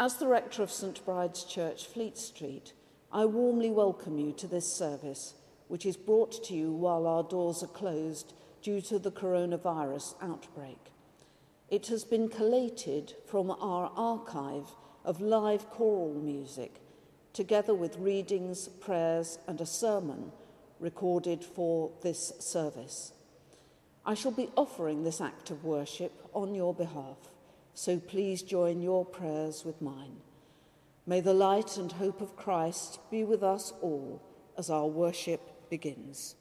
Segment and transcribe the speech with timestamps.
[0.00, 2.72] As the rector of St Bride's Church, Fleet Street,
[3.12, 5.34] I warmly welcome you to this service,
[5.68, 8.32] which is brought to you while our doors are closed
[8.62, 10.78] due to the coronavirus outbreak.
[11.68, 14.68] It has been collated from our archive
[15.04, 16.80] of live choral music,
[17.34, 20.32] together with readings, prayers, and a sermon
[20.78, 23.12] recorded for this service.
[24.06, 27.18] I shall be offering this act of worship on your behalf,
[27.74, 30.16] so please join your prayers with mine.
[31.06, 34.22] May the light and hope of Christ be with us all
[34.56, 36.36] as our worship begins.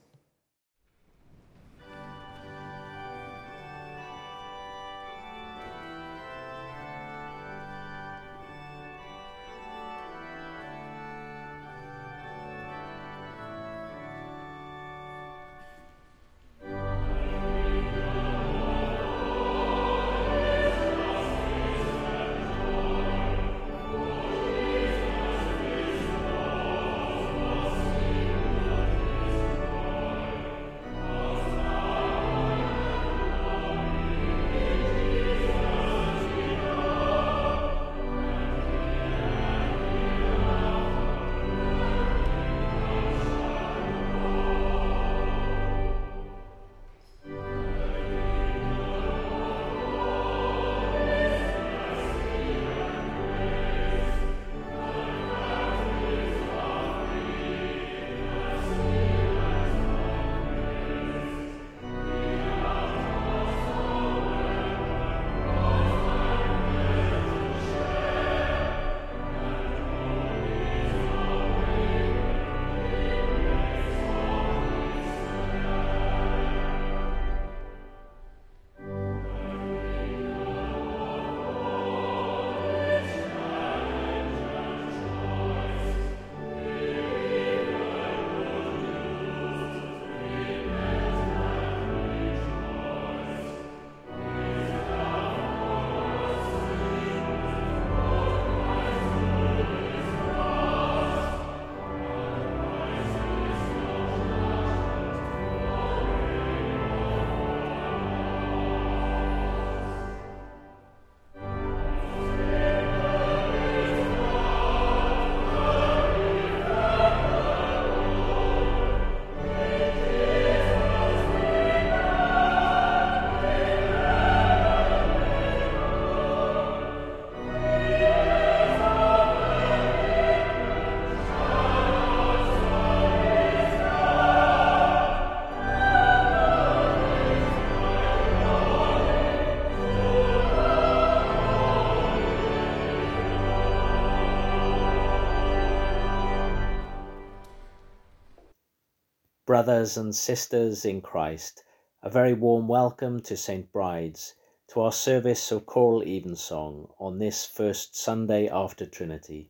[149.60, 151.66] Brothers and sisters in Christ,
[152.02, 153.70] a very warm welcome to St.
[153.74, 154.34] Bride's,
[154.70, 159.50] to our service of choral evensong on this first Sunday after Trinity.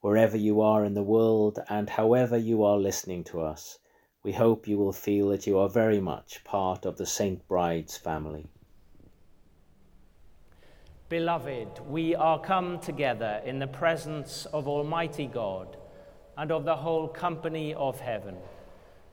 [0.00, 3.78] Wherever you are in the world and however you are listening to us,
[4.24, 7.46] we hope you will feel that you are very much part of the St.
[7.46, 8.48] Bride's family.
[11.08, 15.76] Beloved, we are come together in the presence of Almighty God
[16.36, 18.36] and of the whole company of heaven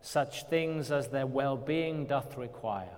[0.00, 2.96] such things as their well being doth require.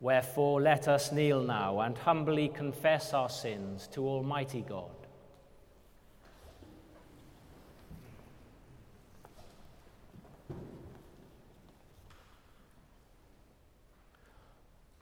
[0.00, 4.90] Wherefore, let us kneel now and humbly confess our sins to Almighty God.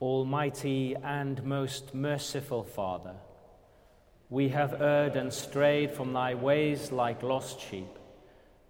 [0.01, 3.15] Almighty and most merciful Father,
[4.29, 7.96] we have erred and strayed from thy ways like lost sheep.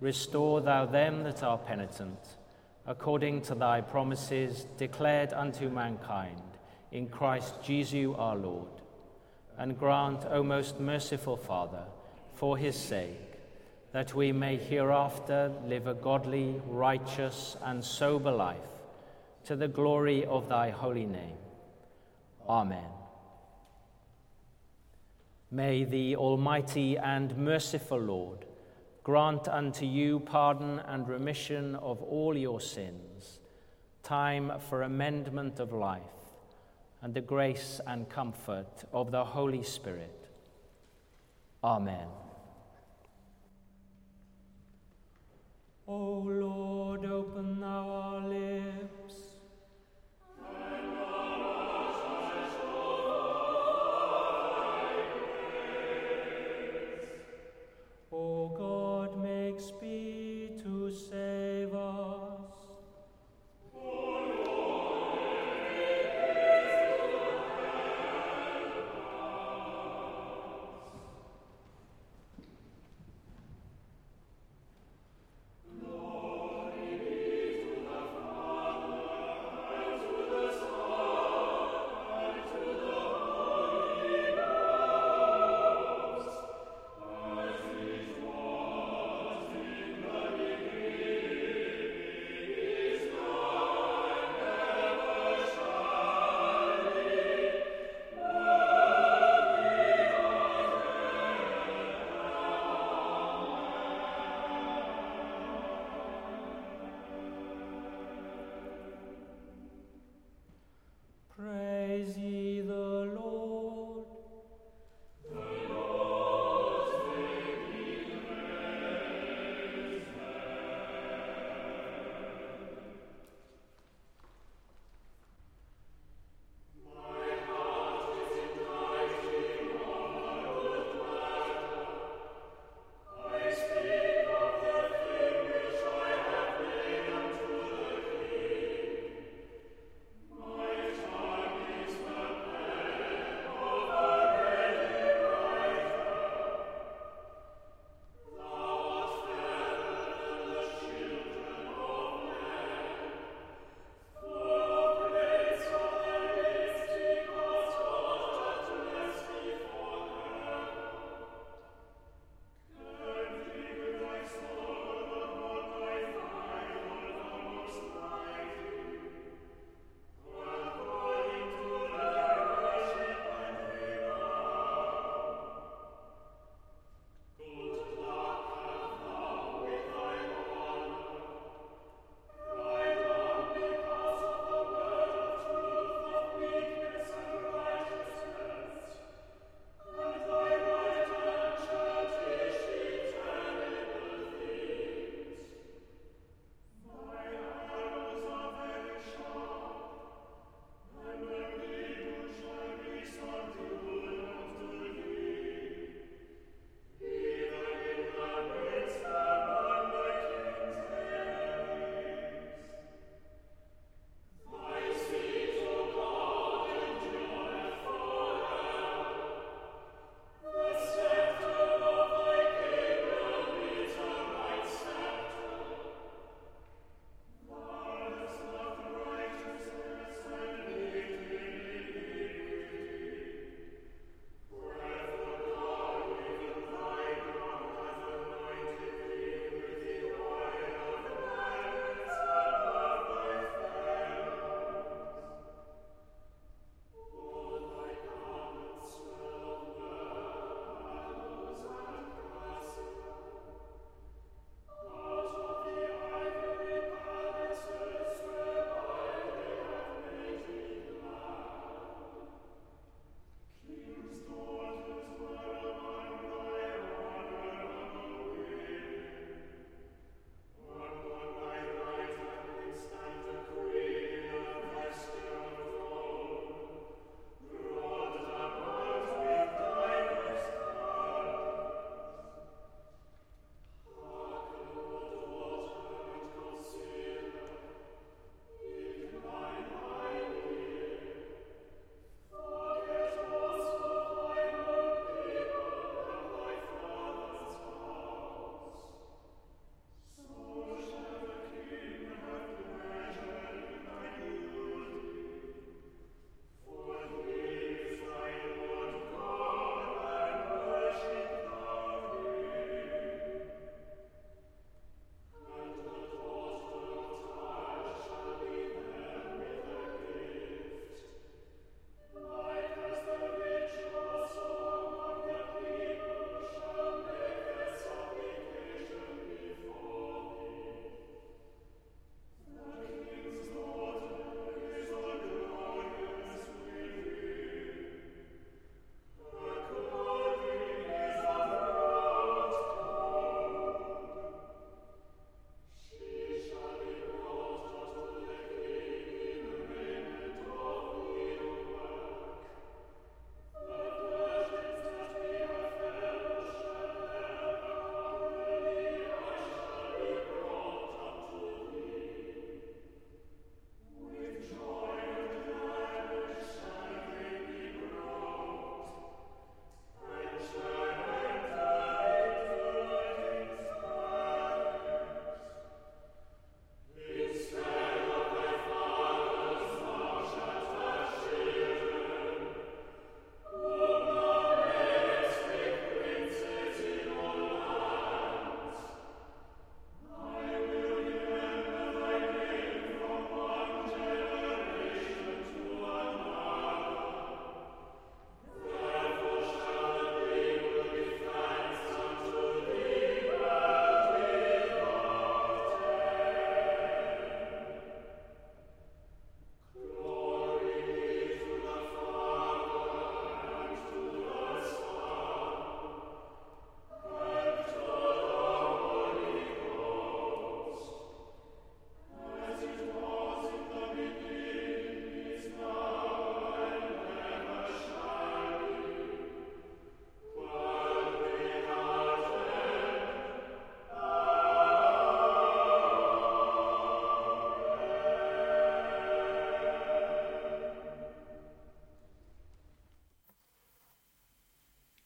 [0.00, 2.18] Restore thou them that are penitent,
[2.86, 6.42] according to thy promises declared unto mankind
[6.92, 8.68] in Christ Jesus our Lord.
[9.58, 11.84] And grant, O most merciful Father,
[12.34, 13.20] for his sake,
[13.92, 18.56] that we may hereafter live a godly, righteous, and sober life,
[19.46, 21.38] to the glory of thy holy name.
[22.48, 22.90] Amen.
[25.50, 28.45] May the Almighty and merciful Lord
[29.06, 33.38] grant unto you pardon and remission of all your sins,
[34.02, 36.02] time for amendment of life,
[37.02, 40.28] and the grace and comfort of the Holy Spirit.
[41.62, 42.08] Amen.
[45.86, 48.95] O Lord, open thou our lips.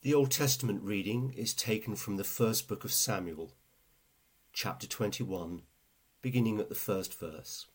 [0.03, 3.53] The Old Testament reading is taken from the first book of Samuel,
[4.51, 5.61] chapter 21,
[6.23, 7.67] beginning at the first verse.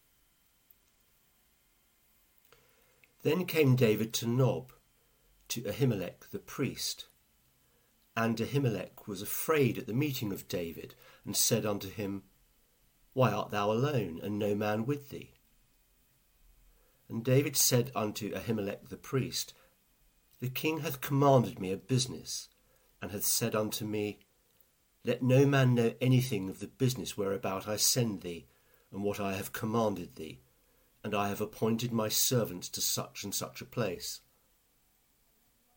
[3.22, 4.72] Then came David to Nob,
[5.50, 7.06] to Ahimelech the priest.
[8.18, 12.24] And Ahimelech was afraid at the meeting of David, and said unto him,
[13.14, 15.36] Why art thou alone, and no man with thee?
[17.08, 19.54] And David said unto Ahimelech the priest,
[20.40, 22.50] the king hath commanded me a business,
[23.02, 24.20] and hath said unto me,
[25.04, 28.48] Let no man know anything of the business whereabout I send thee,
[28.92, 30.42] and what I have commanded thee,
[31.04, 34.22] and I have appointed my servants to such and such a place.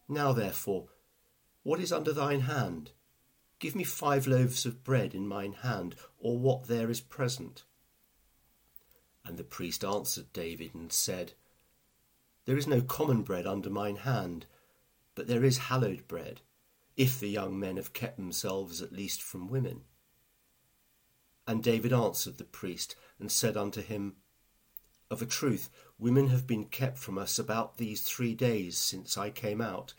[0.09, 0.89] Now therefore,
[1.63, 2.93] what is under thine hand?
[3.59, 7.65] Give me five loaves of bread in mine hand, or what there is present.
[9.25, 11.35] And the priest answered David and said,
[12.49, 14.47] there is no common bread under mine hand,
[15.15, 16.41] but there is hallowed bread,
[16.97, 19.83] if the young men have kept themselves at least from women.
[21.47, 24.17] And David answered the priest, and said unto him,
[25.11, 29.29] Of a truth, women have been kept from us about these three days since I
[29.29, 29.93] came out,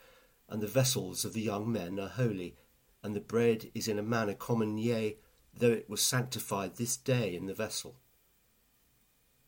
[0.47, 2.57] and the vessels of the young men are holy,
[3.03, 5.19] and the bread is in a manner common, yea,
[5.53, 7.99] though it was sanctified this day in the vessel.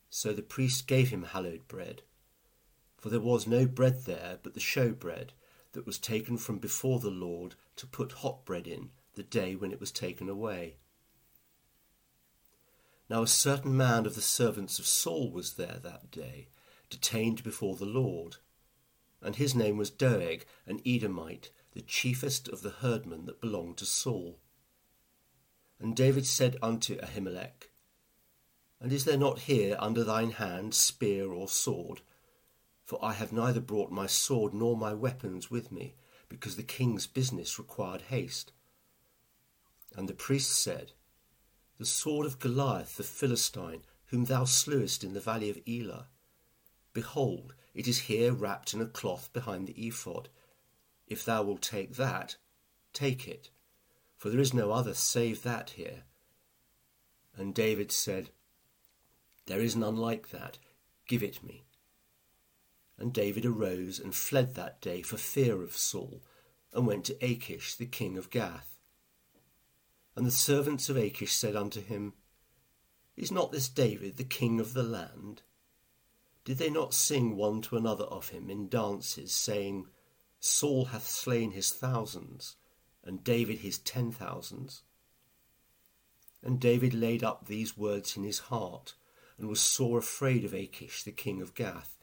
[0.08, 2.02] So the priest gave him hallowed bread
[3.02, 5.32] for there was no bread there but the show bread
[5.72, 9.72] that was taken from before the Lord to put hot bread in the day when
[9.72, 10.76] it was taken away.
[13.10, 16.46] Now a certain man of the servants of Saul was there that day,
[16.90, 18.36] detained before the Lord,
[19.20, 23.84] and his name was Doeg, an Edomite, the chiefest of the herdmen that belonged to
[23.84, 24.38] Saul.
[25.80, 27.70] And David said unto Ahimelech,
[28.80, 32.00] And is there not here under thine hand spear or sword?
[32.92, 35.94] For I have neither brought my sword nor my weapons with me,
[36.28, 38.52] because the king's business required haste.
[39.96, 40.92] And the priest said,
[41.78, 46.08] The sword of Goliath the Philistine, whom thou slewest in the valley of Elah.
[46.92, 50.28] Behold, it is here wrapped in a cloth behind the ephod.
[51.06, 52.36] If thou wilt take that,
[52.92, 53.48] take it,
[54.18, 56.02] for there is no other save that here.
[57.38, 58.28] And David said,
[59.46, 60.58] There is none like that,
[61.08, 61.64] give it me.
[63.02, 66.22] And David arose and fled that day for fear of Saul,
[66.72, 68.78] and went to Achish the king of Gath.
[70.14, 72.12] And the servants of Achish said unto him,
[73.16, 75.42] Is not this David the king of the land?
[76.44, 79.88] Did they not sing one to another of him in dances, saying,
[80.38, 82.54] Saul hath slain his thousands,
[83.02, 84.84] and David his ten thousands?
[86.40, 88.94] And David laid up these words in his heart,
[89.38, 91.98] and was sore afraid of Achish the king of Gath,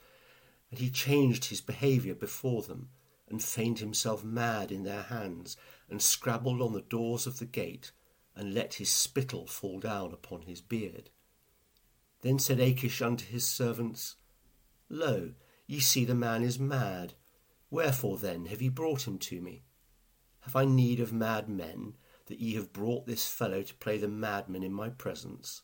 [0.70, 2.90] and he changed his behaviour before them,
[3.28, 5.58] and feigned himself mad in their hands,
[5.90, 7.92] and scrabbled on the doors of the gate,
[8.36, 11.10] and let his spittle fall down upon his beard.
[12.22, 14.16] Then said Achish unto his servants,
[14.90, 15.34] Lo,
[15.68, 17.14] ye see the man is mad.
[17.70, 19.64] Wherefore then have ye brought him to me?
[20.42, 21.96] Have I need of mad men,
[22.26, 25.62] that ye have brought this fellow to play the madman in my presence?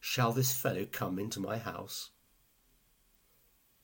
[0.00, 2.10] Shall this fellow come into my house?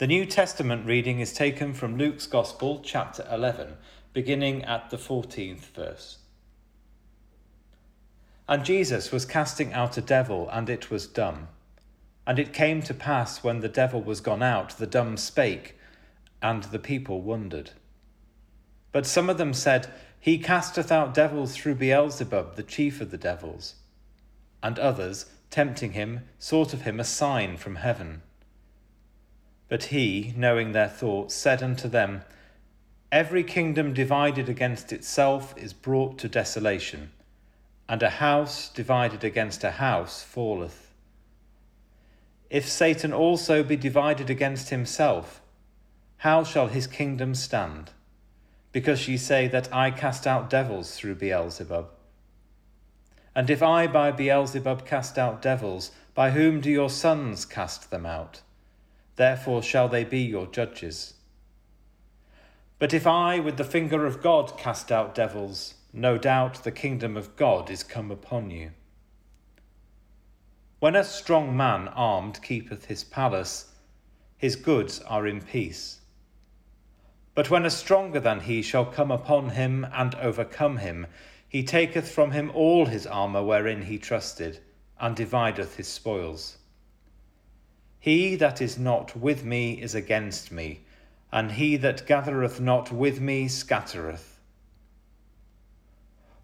[0.00, 3.76] The New Testament reading is taken from Luke's Gospel, chapter 11,
[4.14, 6.16] beginning at the 14th verse.
[8.48, 11.48] And Jesus was casting out a devil, and it was dumb.
[12.26, 15.76] And it came to pass when the devil was gone out, the dumb spake,
[16.40, 17.72] and the people wondered.
[18.92, 23.18] But some of them said, He casteth out devils through Beelzebub, the chief of the
[23.18, 23.74] devils.
[24.62, 28.22] And others, tempting him, sought of him a sign from heaven.
[29.70, 32.22] But he, knowing their thoughts, said unto them,
[33.12, 37.12] Every kingdom divided against itself is brought to desolation,
[37.88, 40.92] and a house divided against a house falleth.
[42.50, 45.40] If Satan also be divided against himself,
[46.18, 47.92] how shall his kingdom stand?
[48.72, 51.88] Because ye say that I cast out devils through Beelzebub.
[53.36, 58.04] And if I by Beelzebub cast out devils, by whom do your sons cast them
[58.04, 58.40] out?
[59.20, 61.12] Therefore shall they be your judges.
[62.78, 67.18] But if I with the finger of God cast out devils, no doubt the kingdom
[67.18, 68.70] of God is come upon you.
[70.78, 73.74] When a strong man armed keepeth his palace,
[74.38, 76.00] his goods are in peace.
[77.34, 81.06] But when a stronger than he shall come upon him and overcome him,
[81.46, 84.60] he taketh from him all his armour wherein he trusted,
[84.98, 86.56] and divideth his spoils.
[88.00, 90.80] He that is not with me is against me,
[91.30, 94.40] and he that gathereth not with me scattereth.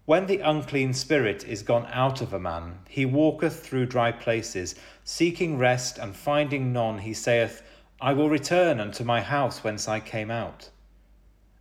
[0.05, 4.75] When the unclean spirit is gone out of a man, he walketh through dry places,
[5.03, 7.63] seeking rest, and finding none, he saith,
[7.99, 10.69] I will return unto my house whence I came out.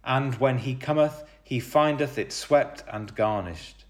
[0.05, 3.85] And when he cometh, he findeth it swept and garnished.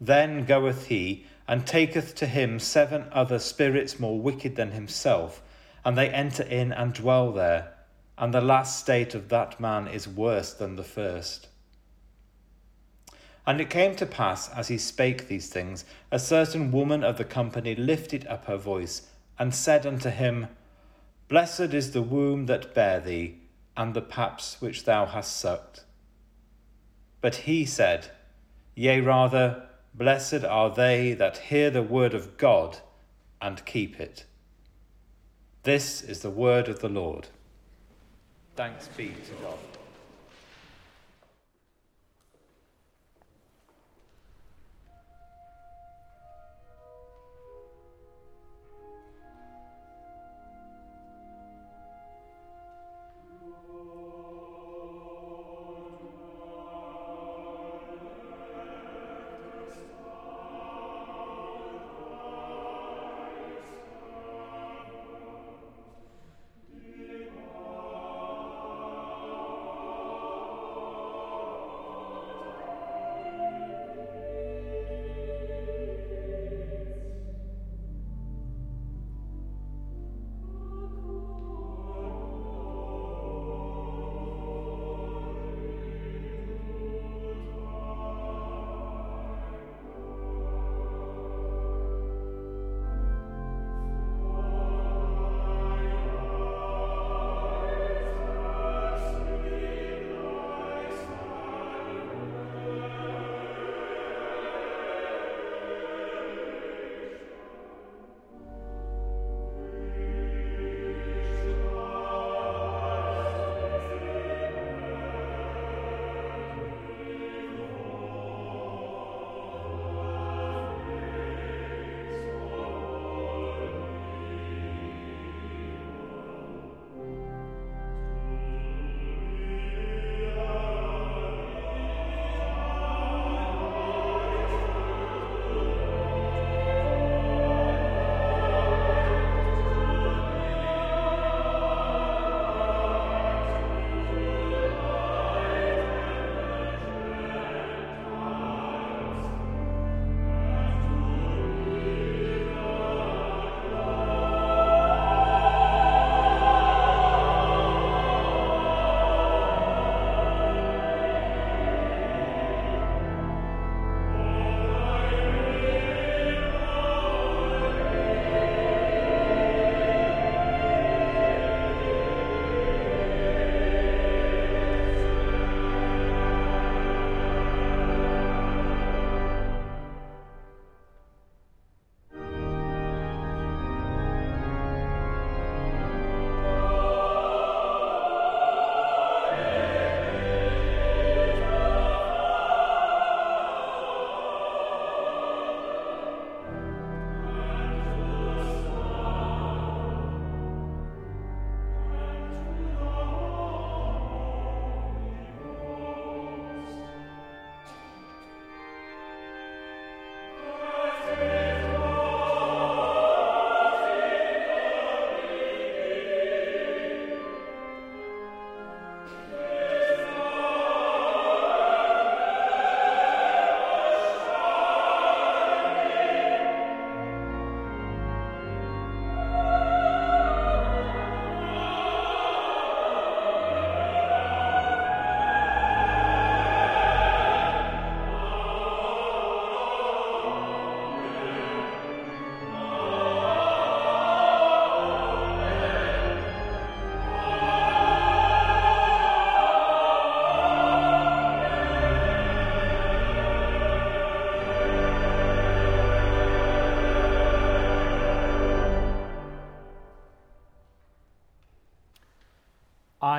[0.00, 5.42] Then goeth he and taketh to him seven other spirits more wicked than himself,
[5.84, 7.72] and they enter in and dwell there,
[8.16, 11.48] and the last state of that man is worse than the first.
[13.44, 17.24] And it came to pass, as he spake these things, a certain woman of the
[17.24, 20.46] company lifted up her voice, and said unto him,
[21.28, 23.38] Blessed is the womb that bare thee,
[23.76, 25.84] and the paps which thou hast sucked.
[27.20, 28.10] But he said,
[28.74, 32.78] Yea, rather, Blessed are they that hear the word of God
[33.40, 34.24] and keep it.
[35.64, 37.28] This is the word of the Lord.
[38.56, 39.58] Thanks be to God.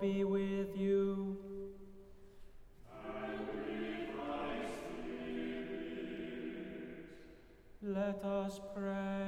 [0.00, 1.36] be with you.
[7.82, 9.27] Let us pray.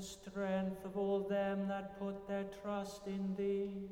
[0.00, 3.90] The strength of all them that put their trust in Thee,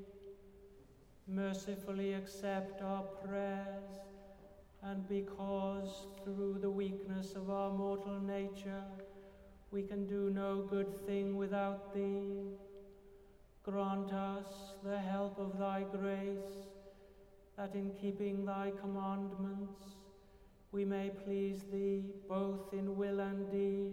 [1.26, 3.90] mercifully accept our prayers,
[4.82, 8.84] and because through the weakness of our mortal nature
[9.70, 12.56] we can do no good thing without Thee,
[13.62, 16.68] grant us the help of Thy grace,
[17.58, 19.82] that in keeping Thy commandments
[20.72, 23.92] we may please Thee both in will and deed,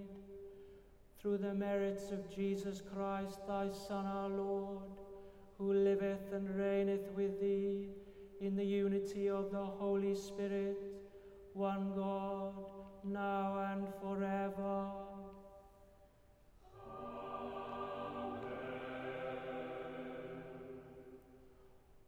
[1.25, 4.83] through the merits of Jesus Christ, Thy Son, our Lord
[5.57, 7.87] who liveth and reigneth with thee
[8.41, 10.77] in the unity of the Holy Spirit,
[11.53, 12.53] one God,
[13.03, 14.91] now and forever.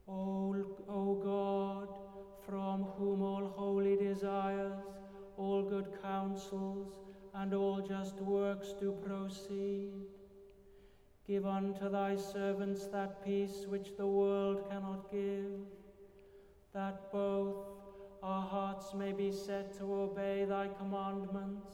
[0.08, 0.56] O,
[0.88, 1.88] o God,
[2.46, 4.78] from whom all holy desires,
[5.38, 7.07] all good counsels,
[7.40, 9.92] and all just works do proceed,
[11.28, 15.60] give unto thy servants that peace which the world cannot give,
[16.74, 17.56] that both
[18.24, 21.74] our hearts may be set to obey thy commandments,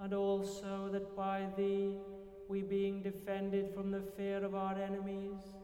[0.00, 1.96] and also that by thee
[2.48, 5.54] we, being defended from the fear of our enemies,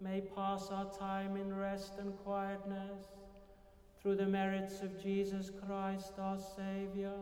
[0.00, 3.06] may pass our time in rest and quietness
[4.00, 7.18] through the merits of Jesus Christ our Saviour.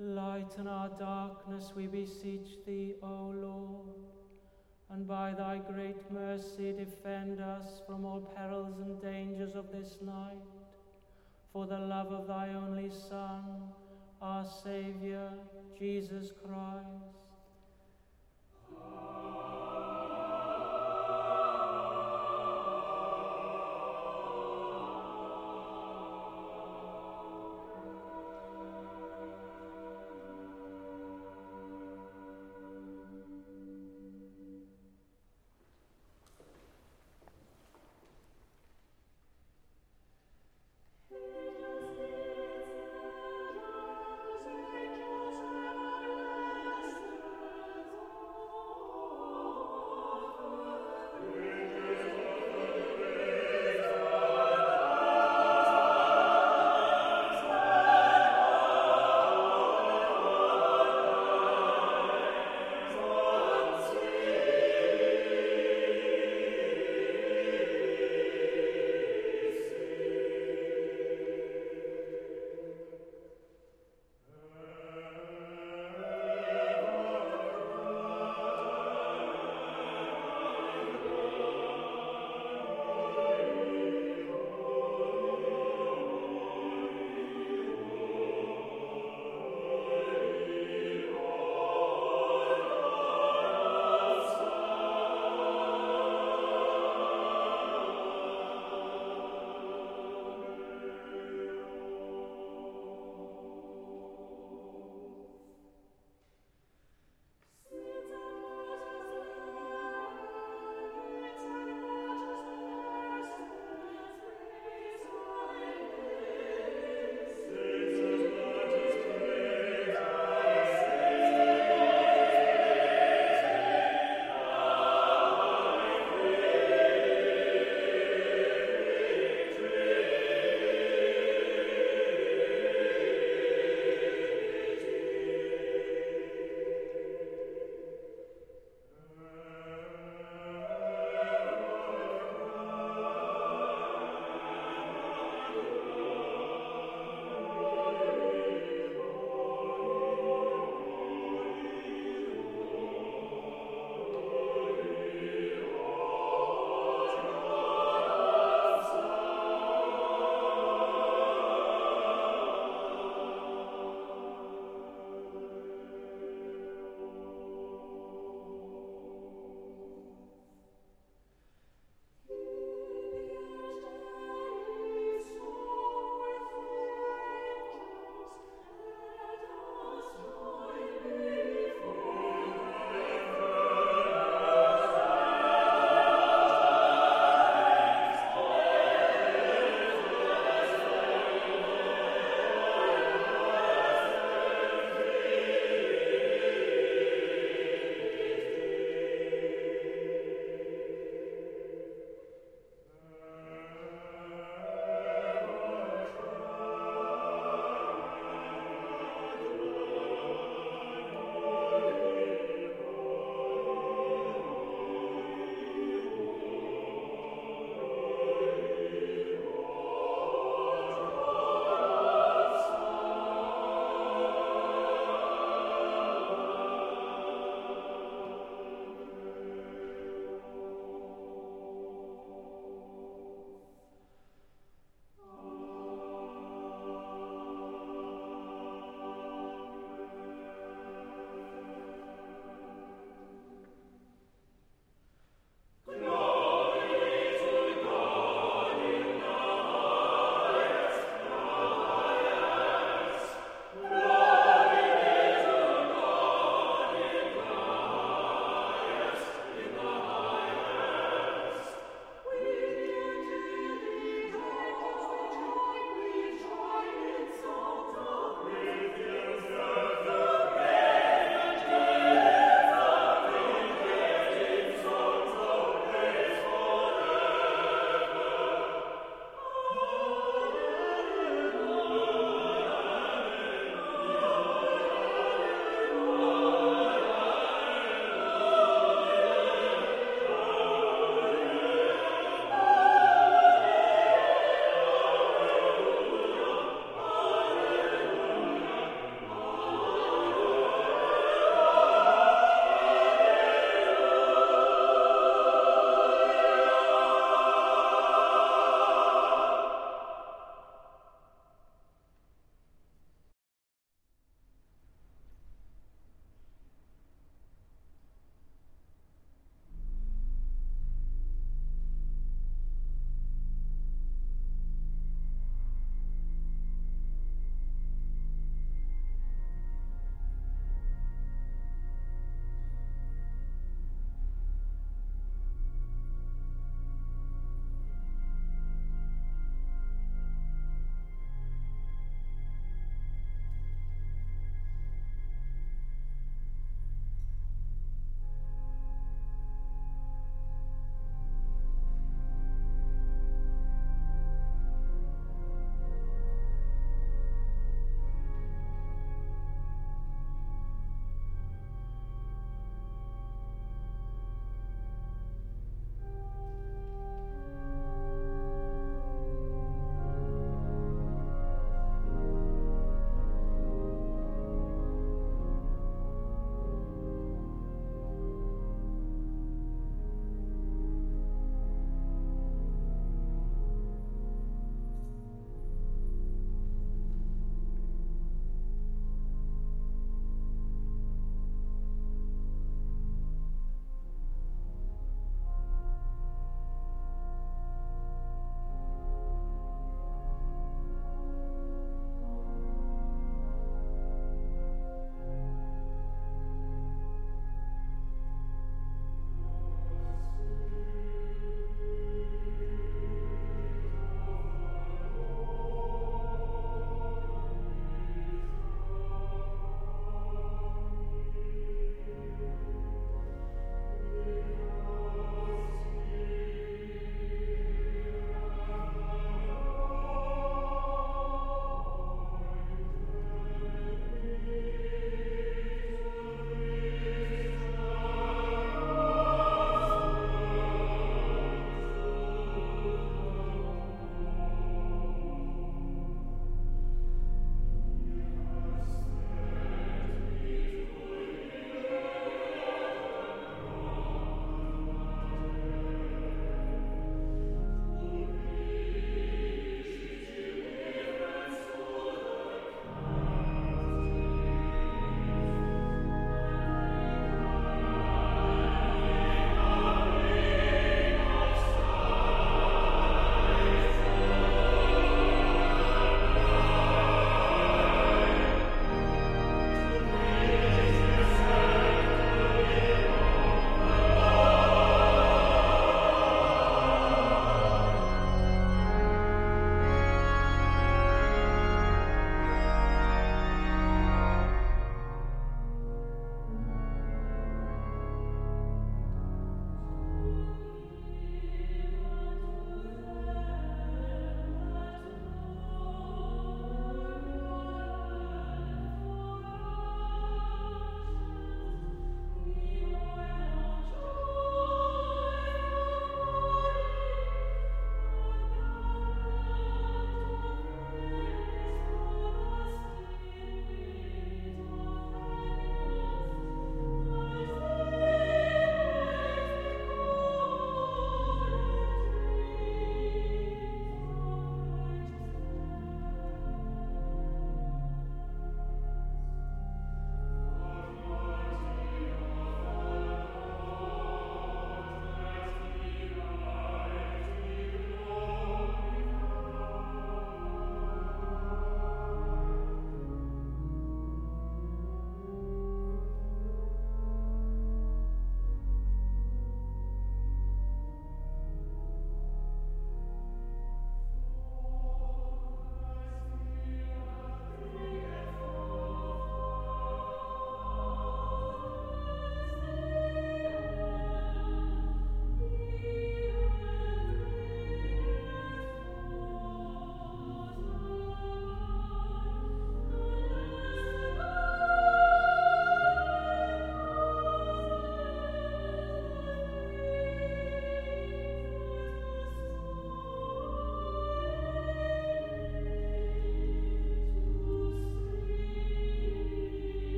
[0.00, 3.96] Lighten our darkness, we beseech thee, O Lord,
[4.90, 10.38] and by thy great mercy defend us from all perils and dangers of this night,
[11.52, 13.42] for the love of thy only Son,
[14.22, 15.32] our Saviour,
[15.76, 17.27] Jesus Christ.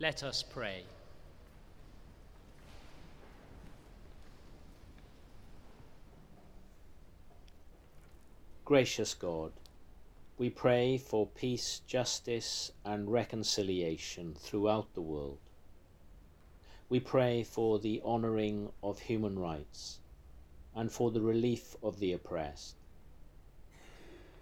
[0.00, 0.84] Let us pray.
[8.64, 9.52] Gracious God,
[10.38, 15.36] we pray for peace, justice, and reconciliation throughout the world.
[16.88, 19.98] We pray for the honouring of human rights
[20.74, 22.79] and for the relief of the oppressed.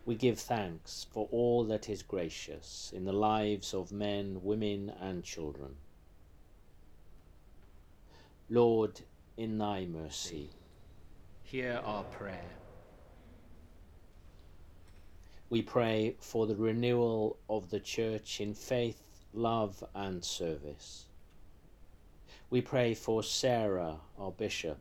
[0.08, 5.22] We give thanks for all that is gracious in the lives of men, women, and
[5.22, 5.76] children.
[8.48, 9.02] Lord,
[9.36, 10.48] in thy mercy,
[11.42, 12.56] hear our prayer.
[15.50, 19.02] We pray for the renewal of the Church in faith,
[19.34, 21.04] love, and service.
[22.48, 24.78] We pray for Sarah, our Bishop,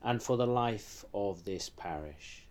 [0.00, 2.43] and for the life of this parish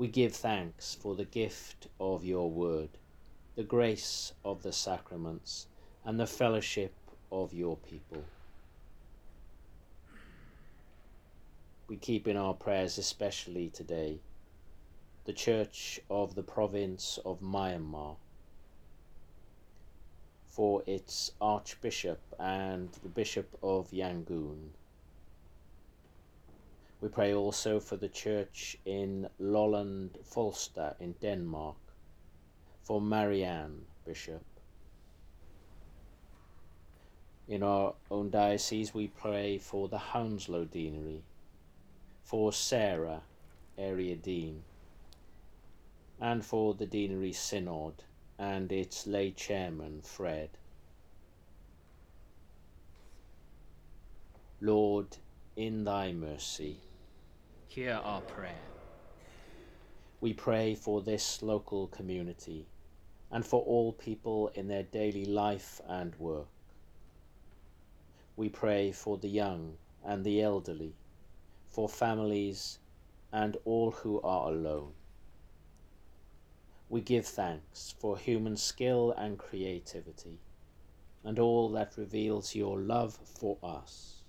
[0.00, 2.88] we give thanks for the gift of your word,
[3.54, 5.66] the grace of the sacraments,
[6.06, 6.94] and the fellowship
[7.30, 8.24] of your people.
[11.86, 14.20] We keep in our prayers, especially today,
[15.26, 18.16] the Church of the province of Myanmar,
[20.48, 24.70] for its Archbishop and the Bishop of Yangon
[27.00, 31.76] we pray also for the church in Lolland Falster in Denmark,
[32.82, 34.42] for Marianne Bishop.
[37.48, 41.22] In our own diocese, we pray for the Hounslow Deanery,
[42.22, 43.22] for Sarah,
[43.78, 44.62] Area Dean,
[46.20, 48.04] and for the Deanery Synod
[48.38, 50.50] and its lay chairman, Fred.
[54.60, 55.16] Lord,
[55.56, 56.76] in thy mercy,
[57.70, 58.66] hear our prayer.
[60.20, 62.66] We pray for this local community
[63.30, 66.48] and for all people in their daily life and work.
[68.34, 70.94] We pray for the young and the elderly,
[71.70, 72.80] for families
[73.32, 74.90] and all who are alone.
[76.88, 80.40] We give thanks for human skill and creativity
[81.22, 84.19] and all that reveals your love for us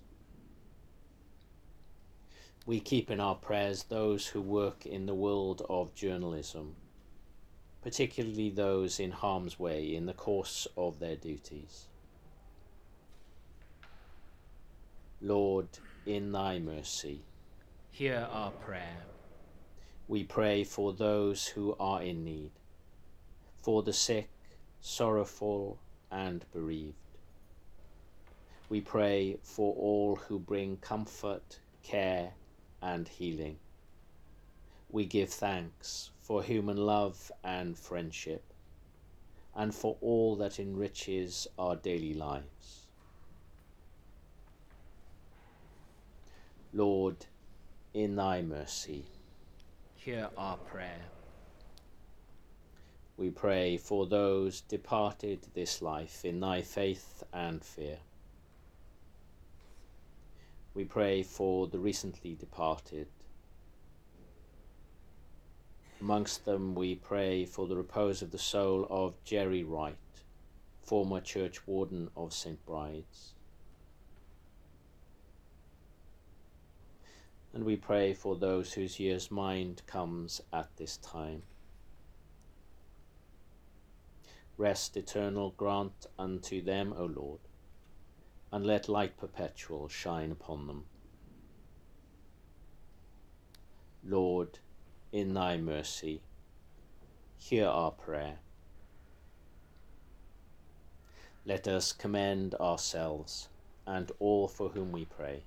[2.64, 6.76] we keep in our prayers those who work in the world of journalism,
[7.82, 11.86] particularly those in harm's way in the course of their duties.
[15.20, 15.66] Lord,
[16.06, 17.22] in thy mercy,
[17.90, 19.02] hear our prayer.
[20.06, 22.52] We pray for those who are in need,
[23.60, 24.30] for the sick,
[24.80, 25.78] sorrowful,
[26.10, 26.94] and bereaved.
[28.68, 32.32] We pray for all who bring comfort, care,
[32.82, 33.58] and healing.
[34.90, 38.42] We give thanks for human love and friendship,
[39.54, 42.86] and for all that enriches our daily lives.
[46.74, 47.26] Lord,
[47.94, 49.04] in thy mercy,
[49.94, 51.02] hear our prayer.
[53.16, 57.98] We pray for those departed this life in thy faith and fear.
[60.74, 63.08] We pray for the recently departed.
[66.00, 69.98] Amongst them, we pray for the repose of the soul of Jerry Wright,
[70.82, 72.64] former church warden of St.
[72.64, 73.34] Bride's.
[77.52, 81.42] And we pray for those whose year's mind comes at this time.
[84.56, 87.40] Rest eternal grant unto them, O Lord
[88.52, 90.84] and let light perpetual shine upon them.
[94.04, 94.58] Lord,
[95.10, 96.20] in thy mercy,
[97.38, 98.38] hear our prayer.
[101.46, 103.48] Let us commend ourselves
[103.86, 105.44] and all for whom we pray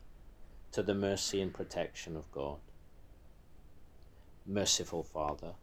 [0.72, 2.58] to the mercy and protection of God.
[4.48, 5.54] Merciful Father,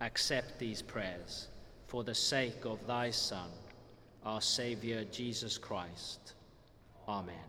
[0.00, 1.48] accept these prayers
[1.86, 3.50] for the sake of thy Son,
[4.24, 6.34] our Saviour Jesus Christ
[7.08, 7.48] Amen.